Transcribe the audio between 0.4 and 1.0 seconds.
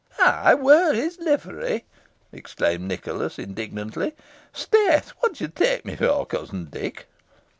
wear